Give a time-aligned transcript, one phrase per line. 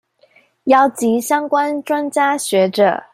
[0.63, 3.03] 邀集相關專家學者